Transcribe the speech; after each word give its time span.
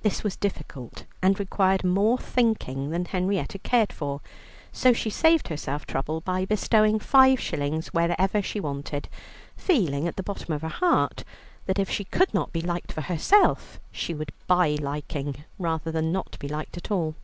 This 0.00 0.24
was 0.24 0.36
difficult, 0.36 1.04
and 1.20 1.38
required 1.38 1.84
more 1.84 2.16
thinking 2.16 2.88
than 2.88 3.04
Henrietta 3.04 3.58
cared 3.58 3.92
for, 3.92 4.22
so 4.72 4.94
she 4.94 5.10
saved 5.10 5.48
herself 5.48 5.86
trouble 5.86 6.22
by 6.22 6.46
bestowing 6.46 6.98
five 6.98 7.38
shillings 7.38 7.88
whenever 7.88 8.40
she 8.40 8.58
wanted, 8.58 9.06
feeling 9.58 10.08
at 10.08 10.16
the 10.16 10.22
bottom 10.22 10.54
of 10.54 10.62
her 10.62 10.68
heart 10.68 11.24
that 11.66 11.78
if 11.78 11.90
she 11.90 12.04
could 12.04 12.32
not 12.32 12.54
be 12.54 12.62
liked 12.62 12.90
for 12.90 13.02
herself, 13.02 13.78
she 13.92 14.14
would 14.14 14.32
buy 14.46 14.78
liking 14.80 15.44
rather 15.58 15.92
than 15.92 16.10
not 16.10 16.38
be 16.38 16.48
liked 16.48 16.78
at 16.78 16.90
all. 16.90 17.14